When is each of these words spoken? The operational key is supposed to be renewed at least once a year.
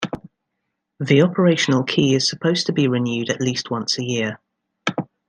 The 0.99 1.21
operational 1.21 1.83
key 1.83 2.15
is 2.15 2.27
supposed 2.27 2.65
to 2.65 2.73
be 2.73 2.87
renewed 2.87 3.29
at 3.29 3.39
least 3.39 3.69
once 3.69 3.99
a 3.99 4.03
year. 4.03 4.39